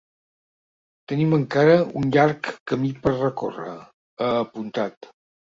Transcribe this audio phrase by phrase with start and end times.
[1.11, 3.77] Tenim encara un llarg camí per recórrer,
[4.29, 5.13] ha apuntat.